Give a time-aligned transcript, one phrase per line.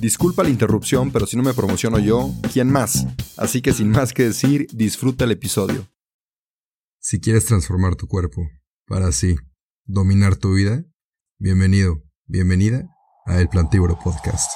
[0.00, 3.06] Disculpa la interrupción, pero si no me promociono yo, ¿quién más?
[3.36, 5.86] Así que sin más que decir, disfruta el episodio.
[6.98, 8.48] Si quieres transformar tu cuerpo
[8.86, 9.36] para así
[9.84, 10.86] dominar tu vida,
[11.38, 12.88] bienvenido, bienvenida
[13.26, 14.50] a El Plantívoro Podcast.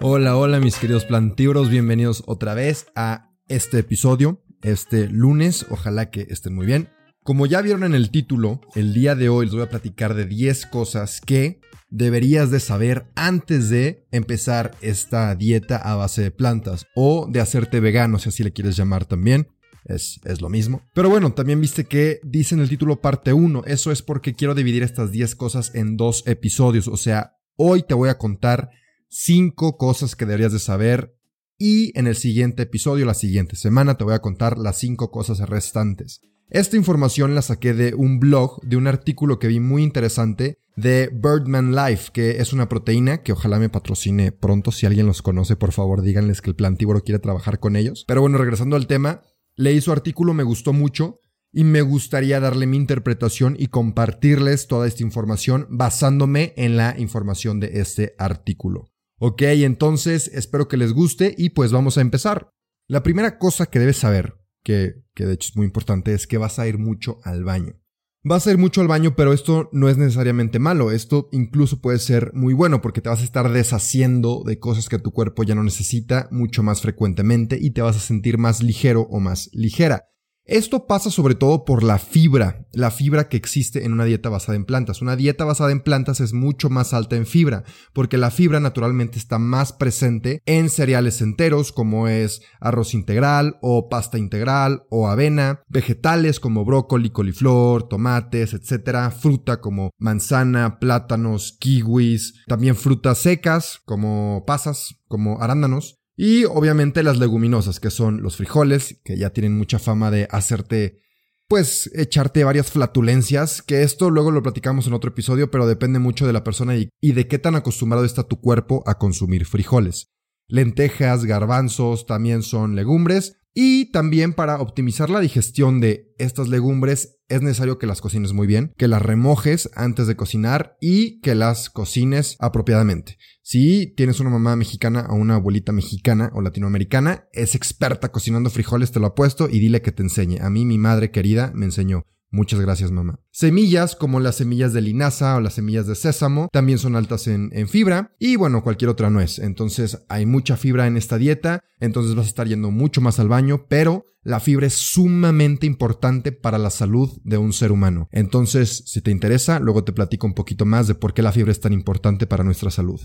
[0.00, 6.28] Hola, hola mis queridos plantívoros, bienvenidos otra vez a este episodio, este lunes, ojalá que
[6.30, 6.90] estén muy bien.
[7.28, 10.24] Como ya vieron en el título, el día de hoy les voy a platicar de
[10.24, 16.86] 10 cosas que deberías de saber antes de empezar esta dieta a base de plantas
[16.94, 19.48] o de hacerte vegano, si así le quieres llamar también.
[19.84, 20.80] Es, es, lo mismo.
[20.94, 23.64] Pero bueno, también viste que dice en el título parte 1.
[23.66, 26.88] Eso es porque quiero dividir estas 10 cosas en dos episodios.
[26.88, 28.70] O sea, hoy te voy a contar
[29.10, 31.14] 5 cosas que deberías de saber.
[31.58, 35.40] Y en el siguiente episodio, la siguiente semana, te voy a contar las 5 cosas
[35.40, 36.22] restantes.
[36.50, 41.10] Esta información la saqué de un blog, de un artículo que vi muy interesante de
[41.12, 44.72] Birdman Life, que es una proteína que ojalá me patrocine pronto.
[44.72, 48.06] Si alguien los conoce, por favor, díganles que el plantívoro quiere trabajar con ellos.
[48.08, 49.20] Pero bueno, regresando al tema,
[49.56, 51.20] leí su artículo, me gustó mucho
[51.52, 57.60] y me gustaría darle mi interpretación y compartirles toda esta información basándome en la información
[57.60, 58.90] de este artículo.
[59.18, 62.48] Ok, entonces espero que les guste y pues vamos a empezar.
[62.86, 66.58] La primera cosa que debes saber que, de hecho es muy importante, es que vas
[66.58, 67.80] a ir mucho al baño.
[68.24, 70.90] Vas a ir mucho al baño, pero esto no es necesariamente malo.
[70.90, 74.98] Esto incluso puede ser muy bueno porque te vas a estar deshaciendo de cosas que
[74.98, 79.02] tu cuerpo ya no necesita mucho más frecuentemente y te vas a sentir más ligero
[79.02, 80.08] o más ligera.
[80.48, 84.56] Esto pasa sobre todo por la fibra, la fibra que existe en una dieta basada
[84.56, 85.02] en plantas.
[85.02, 89.18] Una dieta basada en plantas es mucho más alta en fibra, porque la fibra naturalmente
[89.18, 95.60] está más presente en cereales enteros como es arroz integral o pasta integral o avena,
[95.68, 104.44] vegetales como brócoli, coliflor, tomates, etc., fruta como manzana, plátanos, kiwis, también frutas secas como
[104.46, 109.78] pasas, como arándanos, y obviamente las leguminosas, que son los frijoles, que ya tienen mucha
[109.78, 111.00] fama de hacerte,
[111.46, 116.26] pues, echarte varias flatulencias, que esto luego lo platicamos en otro episodio, pero depende mucho
[116.26, 120.10] de la persona y, de qué tan acostumbrado está tu cuerpo a consumir frijoles.
[120.48, 123.36] Lentejas, garbanzos también son legumbres.
[123.60, 128.46] Y también para optimizar la digestión de estas legumbres es necesario que las cocines muy
[128.46, 133.18] bien, que las remojes antes de cocinar y que las cocines apropiadamente.
[133.42, 138.92] Si tienes una mamá mexicana o una abuelita mexicana o latinoamericana, es experta cocinando frijoles,
[138.92, 140.38] te lo apuesto, y dile que te enseñe.
[140.40, 142.04] A mí mi madre querida me enseñó.
[142.30, 143.20] Muchas gracias, mamá.
[143.30, 147.50] Semillas como las semillas de linaza o las semillas de sésamo también son altas en,
[147.68, 149.38] fibra y bueno, cualquier otra nuez.
[149.38, 153.28] Entonces hay mucha fibra en esta dieta, entonces vas a estar yendo mucho más al
[153.28, 158.08] baño, pero la fibra es sumamente importante para la salud de un ser humano.
[158.12, 161.52] Entonces, si te interesa, luego te platico un poquito más de por qué la fibra
[161.52, 163.00] es tan importante para nuestra salud.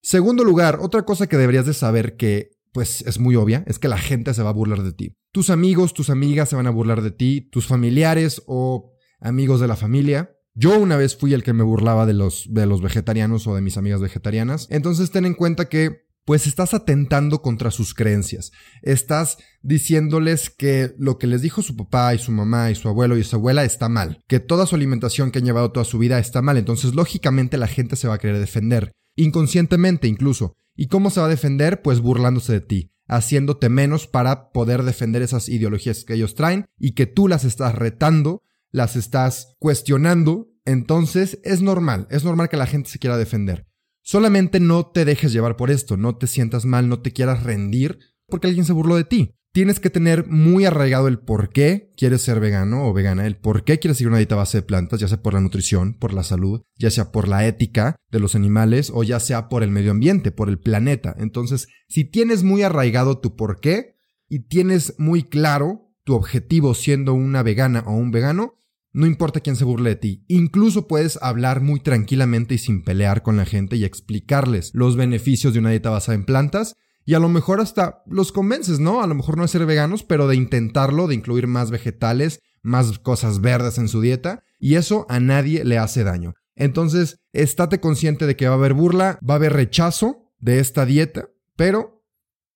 [0.00, 3.88] Segundo lugar, otra cosa que deberías de saber que pues es muy obvia, es que
[3.88, 5.16] la gente se va a burlar de ti.
[5.30, 9.68] Tus amigos, tus amigas se van a burlar de ti, tus familiares o amigos de
[9.68, 10.36] la familia.
[10.54, 13.62] Yo una vez fui el que me burlaba de los, de los vegetarianos o de
[13.62, 14.66] mis amigas vegetarianas.
[14.70, 18.52] Entonces ten en cuenta que pues estás atentando contra sus creencias.
[18.82, 23.16] Estás diciéndoles que lo que les dijo su papá y su mamá y su abuelo
[23.16, 26.18] y su abuela está mal, que toda su alimentación que han llevado toda su vida
[26.18, 30.54] está mal, entonces lógicamente la gente se va a querer defender, inconscientemente incluso.
[30.74, 31.82] ¿Y cómo se va a defender?
[31.82, 36.92] Pues burlándose de ti, haciéndote menos para poder defender esas ideologías que ellos traen y
[36.92, 40.48] que tú las estás retando, las estás cuestionando.
[40.64, 43.66] Entonces es normal, es normal que la gente se quiera defender.
[44.00, 47.98] Solamente no te dejes llevar por esto, no te sientas mal, no te quieras rendir
[48.26, 52.22] porque alguien se burló de ti tienes que tener muy arraigado el por qué quieres
[52.22, 55.08] ser vegano o vegana, el por qué quieres seguir una dieta base de plantas, ya
[55.08, 58.90] sea por la nutrición, por la salud, ya sea por la ética de los animales
[58.92, 61.14] o ya sea por el medio ambiente, por el planeta.
[61.18, 63.92] Entonces, si tienes muy arraigado tu por qué,
[64.32, 68.54] y tienes muy claro tu objetivo siendo una vegana o un vegano,
[68.90, 70.24] no importa quién se burle de ti.
[70.26, 75.52] Incluso puedes hablar muy tranquilamente y sin pelear con la gente y explicarles los beneficios
[75.52, 76.76] de una dieta basada en plantas.
[77.04, 79.02] Y a lo mejor hasta los convences, ¿no?
[79.02, 82.98] A lo mejor no es ser veganos, pero de intentarlo, de incluir más vegetales, más
[82.98, 84.44] cosas verdes en su dieta.
[84.58, 86.34] Y eso a nadie le hace daño.
[86.54, 90.84] Entonces, estate consciente de que va a haber burla, va a haber rechazo de esta
[90.84, 92.04] dieta, pero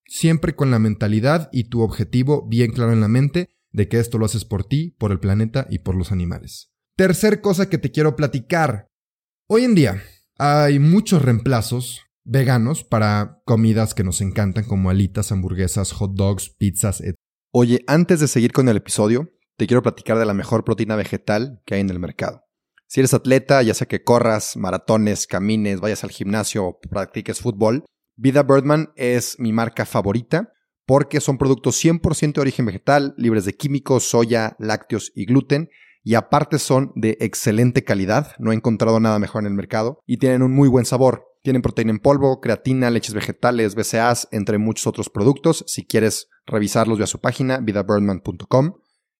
[0.05, 4.19] siempre con la mentalidad y tu objetivo bien claro en la mente de que esto
[4.19, 6.71] lo haces por ti, por el planeta y por los animales.
[6.97, 8.89] Tercer cosa que te quiero platicar.
[9.49, 10.03] Hoy en día
[10.39, 17.01] hay muchos reemplazos veganos para comidas que nos encantan como alitas, hamburguesas, hot dogs, pizzas,
[17.01, 17.15] etc.
[17.53, 21.63] Oye, antes de seguir con el episodio, te quiero platicar de la mejor proteína vegetal
[21.65, 22.43] que hay en el mercado.
[22.89, 27.85] Si eres atleta, ya sea que corras, maratones, camines, vayas al gimnasio o practiques fútbol,
[28.17, 30.53] Vida Birdman es mi marca favorita
[30.87, 35.69] porque son productos 100% de origen vegetal, libres de químicos, soya, lácteos y gluten,
[36.05, 40.19] y aparte son de excelente calidad, no he encontrado nada mejor en el mercado, y
[40.19, 41.25] tienen un muy buen sabor.
[41.47, 45.63] Tienen proteína en polvo, creatina, leches vegetales, BCAAs, entre muchos otros productos.
[45.69, 48.73] Si quieres revisarlos, ve a su página, vidabirdman.com.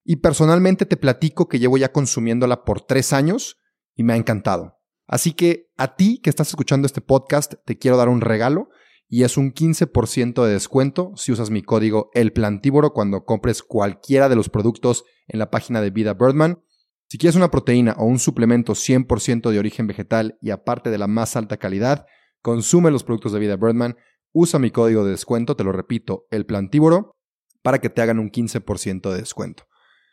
[0.03, 3.59] Y personalmente te platico que llevo ya consumiéndola por tres años
[3.95, 4.77] y me ha encantado.
[5.07, 8.71] Así que a ti que estás escuchando este podcast, te quiero dar un regalo
[9.09, 12.33] y es un 15% de descuento si usas mi código El
[12.93, 16.61] cuando compres cualquiera de los productos en la página de Vida Birdman.
[17.09, 21.07] Si quieres una proteína o un suplemento 100% de origen vegetal y aparte de la
[21.07, 22.05] más alta calidad,
[22.47, 23.97] consume los productos de Vida Birdman,
[24.31, 29.11] usa mi código de descuento, te lo repito, El para que te hagan un 15%
[29.11, 29.65] de descuento.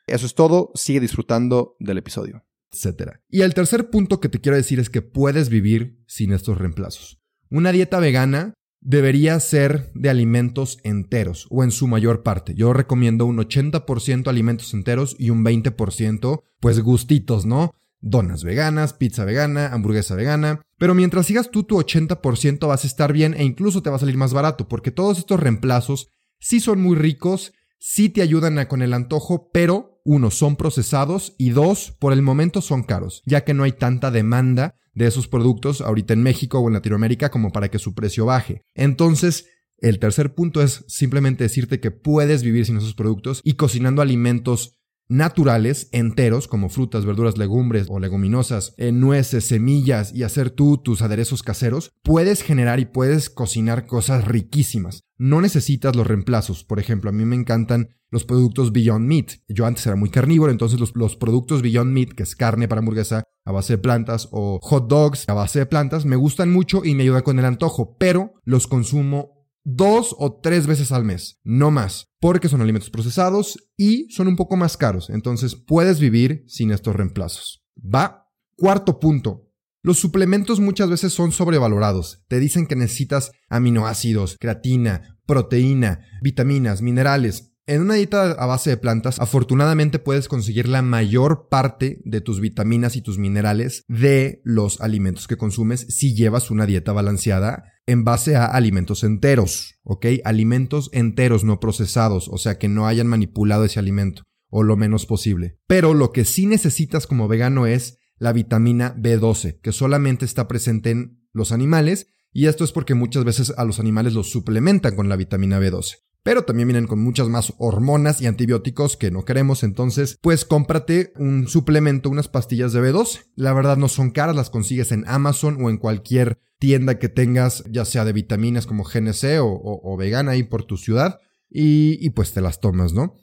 [0.08, 2.44] Eso es todo, sigue disfrutando del episodio.
[2.72, 3.22] Etcétera.
[3.30, 7.22] Y el tercer punto que te quiero decir es que puedes vivir sin estos reemplazos.
[7.52, 12.56] Una dieta vegana debería ser de alimentos enteros o en su mayor parte.
[12.56, 17.76] Yo recomiendo un 80% alimentos enteros y un 20% pues gustitos, ¿no?
[18.04, 20.62] Donas veganas, pizza vegana, hamburguesa vegana.
[20.78, 24.00] Pero mientras sigas tú tu 80% vas a estar bien e incluso te va a
[24.00, 26.10] salir más barato porque todos estos reemplazos
[26.40, 27.54] sí son muy ricos
[27.86, 32.62] sí te ayudan con el antojo, pero uno, son procesados y dos, por el momento
[32.62, 36.68] son caros, ya que no hay tanta demanda de esos productos ahorita en México o
[36.70, 38.62] en Latinoamérica como para que su precio baje.
[38.74, 39.48] Entonces,
[39.80, 44.78] el tercer punto es simplemente decirte que puedes vivir sin esos productos y cocinando alimentos
[45.10, 51.02] naturales, enteros, como frutas, verduras, legumbres o leguminosas, en nueces, semillas y hacer tú tus
[51.02, 55.04] aderezos caseros, puedes generar y puedes cocinar cosas riquísimas.
[55.18, 56.64] No necesitas los reemplazos.
[56.64, 59.32] Por ejemplo, a mí me encantan los productos Beyond Meat.
[59.48, 62.80] Yo antes era muy carnívoro, entonces los, los productos Beyond Meat, que es carne para
[62.80, 66.86] hamburguesa a base de plantas, o hot dogs a base de plantas, me gustan mucho
[66.86, 71.40] y me ayudan con el antojo, pero los consumo dos o tres veces al mes,
[71.44, 76.44] no más, porque son alimentos procesados y son un poco más caros, entonces puedes vivir
[76.48, 77.66] sin estos reemplazos.
[77.78, 78.20] Va.
[78.56, 79.50] Cuarto punto.
[79.82, 82.24] Los suplementos muchas veces son sobrevalorados.
[82.28, 88.78] Te dicen que necesitas aminoácidos, creatina, proteína, vitaminas, minerales, en una dieta a base de
[88.78, 94.82] plantas, afortunadamente puedes conseguir la mayor parte de tus vitaminas y tus minerales de los
[94.82, 100.06] alimentos que consumes si llevas una dieta balanceada en base a alimentos enteros, ¿ok?
[100.24, 105.06] Alimentos enteros no procesados, o sea que no hayan manipulado ese alimento, o lo menos
[105.06, 105.58] posible.
[105.68, 110.92] Pero lo que sí necesitas como vegano es la vitamina B12, que solamente está presente
[110.92, 115.10] en los animales, y esto es porque muchas veces a los animales los suplementan con
[115.10, 119.64] la vitamina B12 pero también vienen con muchas más hormonas y antibióticos que no queremos,
[119.64, 124.50] entonces pues cómprate un suplemento, unas pastillas de B2, la verdad no son caras, las
[124.50, 129.42] consigues en Amazon o en cualquier tienda que tengas, ya sea de vitaminas como GNC
[129.42, 133.16] o, vegana ahí por tu ciudad, y, pues te las tomas, ¿no?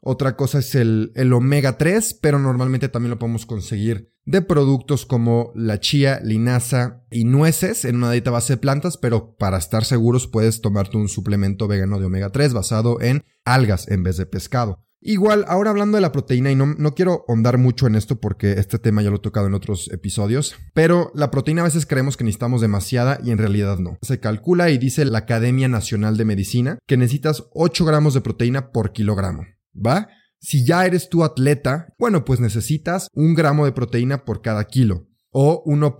[0.00, 5.06] Otra cosa es el, el, omega 3, pero normalmente también lo podemos conseguir de productos
[5.06, 9.84] como la chía, linaza y nueces en una dieta base de plantas, pero para estar
[9.84, 14.26] seguros puedes tomarte un suplemento vegano de omega 3 basado en algas en vez de
[14.26, 14.84] pescado.
[15.00, 18.52] Igual, ahora hablando de la proteína, y no, no quiero ahondar mucho en esto porque
[18.52, 22.16] este tema ya lo he tocado en otros episodios, pero la proteína a veces creemos
[22.16, 23.98] que necesitamos demasiada y en realidad no.
[24.02, 28.72] Se calcula y dice la Academia Nacional de Medicina que necesitas 8 gramos de proteína
[28.72, 29.44] por kilogramo.
[29.74, 30.08] ¿va?
[30.40, 35.06] Si ya eres tu atleta, bueno, pues necesitas un gramo de proteína por cada kilo.
[35.30, 35.98] O 1.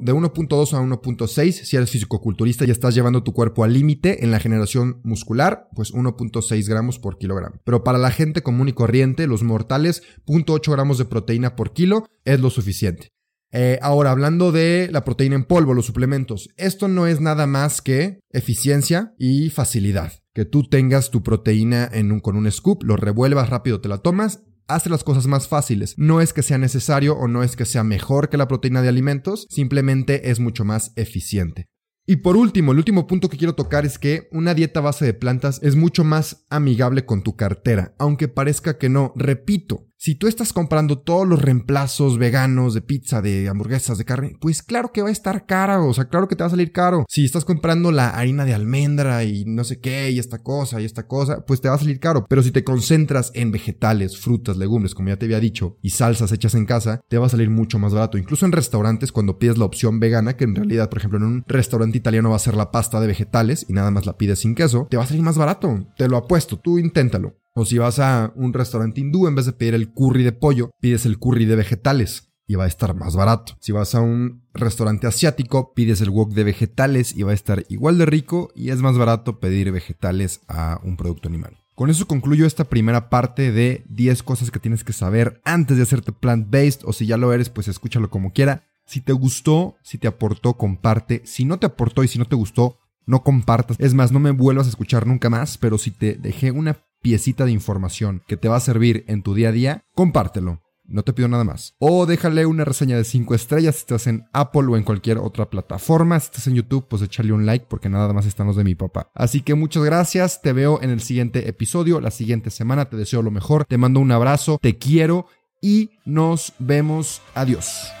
[0.00, 4.30] de 1.2 a 1.6 si eres fisicoculturista y estás llevando tu cuerpo al límite en
[4.30, 7.60] la generación muscular, pues 1.6 gramos por kilogramo.
[7.64, 12.06] Pero para la gente común y corriente, los mortales, 0.8 gramos de proteína por kilo
[12.24, 13.08] es lo suficiente.
[13.50, 17.80] Eh, ahora, hablando de la proteína en polvo, los suplementos, esto no es nada más
[17.80, 20.12] que eficiencia y facilidad.
[20.34, 21.90] Que tú tengas tu proteína
[22.22, 25.94] con un scoop, lo revuelvas rápido, te la tomas hace las cosas más fáciles.
[25.96, 28.88] No es que sea necesario o no es que sea mejor que la proteína de
[28.88, 31.66] alimentos, simplemente es mucho más eficiente.
[32.06, 35.12] Y por último, el último punto que quiero tocar es que una dieta base de
[35.12, 39.12] plantas es mucho más amigable con tu cartera, aunque parezca que no.
[39.14, 44.36] Repito, si tú estás comprando todos los reemplazos veganos de pizza, de hamburguesas, de carne,
[44.40, 46.70] pues claro que va a estar cara, o sea, claro que te va a salir
[46.70, 47.04] caro.
[47.08, 50.84] Si estás comprando la harina de almendra y no sé qué, y esta cosa, y
[50.84, 52.26] esta cosa, pues te va a salir caro.
[52.28, 56.30] Pero si te concentras en vegetales, frutas, legumbres, como ya te había dicho, y salsas
[56.30, 58.18] hechas en casa, te va a salir mucho más barato.
[58.18, 61.44] Incluso en restaurantes, cuando pides la opción vegana, que en realidad, por ejemplo, en un
[61.48, 64.54] restaurante italiano va a ser la pasta de vegetales y nada más la pides sin
[64.54, 65.86] queso, te va a salir más barato.
[65.96, 67.37] Te lo apuesto, tú inténtalo.
[67.54, 70.70] O si vas a un restaurante hindú, en vez de pedir el curry de pollo,
[70.80, 73.56] pides el curry de vegetales y va a estar más barato.
[73.60, 77.64] Si vas a un restaurante asiático, pides el wok de vegetales y va a estar
[77.68, 81.58] igual de rico y es más barato pedir vegetales a un producto animal.
[81.74, 85.84] Con eso concluyo esta primera parte de 10 cosas que tienes que saber antes de
[85.84, 88.64] hacerte plant-based o si ya lo eres, pues escúchalo como quiera.
[88.84, 91.22] Si te gustó, si te aportó, comparte.
[91.24, 93.76] Si no te aportó y si no te gustó, no compartas.
[93.78, 97.44] Es más, no me vuelvas a escuchar nunca más, pero si te dejé una piecita
[97.44, 100.62] de información que te va a servir en tu día a día, compártelo.
[100.88, 101.74] No te pido nada más.
[101.78, 105.50] O déjale una reseña de 5 estrellas si estás en Apple o en cualquier otra
[105.50, 106.18] plataforma.
[106.18, 108.74] Si estás en YouTube, pues échale un like porque nada más están los de mi
[108.74, 109.10] papá.
[109.14, 110.40] Así que muchas gracias.
[110.40, 112.88] Te veo en el siguiente episodio, la siguiente semana.
[112.88, 113.66] Te deseo lo mejor.
[113.66, 114.58] Te mando un abrazo.
[114.62, 115.26] Te quiero
[115.60, 117.20] y nos vemos.
[117.34, 117.92] Adiós.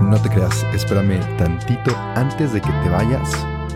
[0.00, 3.57] No te creas, espérame tantito antes de que te vayas